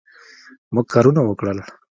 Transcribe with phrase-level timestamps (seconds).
[0.73, 1.57] موږ کارونه وکړل